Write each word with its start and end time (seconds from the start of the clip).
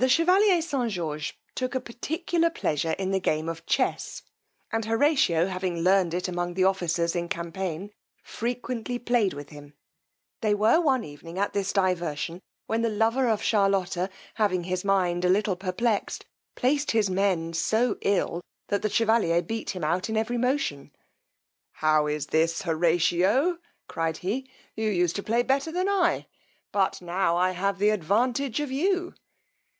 The 0.00 0.08
chevalier 0.08 0.62
St. 0.62 0.92
George 0.92 1.36
took 1.56 1.74
a 1.74 1.80
particular 1.80 2.50
pleasure 2.50 2.92
in 2.92 3.10
the 3.10 3.18
game 3.18 3.48
of 3.48 3.66
Chess; 3.66 4.22
and 4.70 4.84
Horatio 4.84 5.48
having 5.48 5.80
learned 5.80 6.14
it 6.14 6.28
among 6.28 6.54
the 6.54 6.62
officers 6.62 7.16
in 7.16 7.28
Campaine, 7.28 7.90
frequently 8.22 9.00
played 9.00 9.34
with 9.34 9.48
him: 9.48 9.74
they 10.40 10.54
were 10.54 10.80
one 10.80 11.02
evening 11.02 11.36
at 11.36 11.52
this 11.52 11.72
diversion, 11.72 12.40
when 12.66 12.82
the 12.82 12.88
lover 12.88 13.28
of 13.28 13.42
Charlotta 13.42 14.08
having 14.34 14.62
his 14.62 14.84
mind 14.84 15.24
a 15.24 15.28
little 15.28 15.56
perplexed, 15.56 16.24
placed 16.54 16.92
his 16.92 17.10
men 17.10 17.52
so 17.52 17.98
ill, 18.02 18.40
that 18.68 18.82
the 18.82 18.88
chevalier 18.88 19.42
beat 19.42 19.70
him 19.70 19.82
out 19.82 20.08
at 20.08 20.16
every 20.16 20.38
motion. 20.38 20.92
How 21.72 22.06
is 22.06 22.28
this, 22.28 22.62
Horatio, 22.62 23.58
cried 23.88 24.18
he; 24.18 24.48
you 24.76 24.90
used 24.90 25.16
to 25.16 25.24
play 25.24 25.42
better 25.42 25.72
than 25.72 25.88
I, 25.88 26.28
butt 26.70 27.02
now 27.02 27.36
I 27.36 27.50
have 27.50 27.80
the 27.80 27.90
advantage 27.90 28.60
of 28.60 28.70
you. 28.70 29.14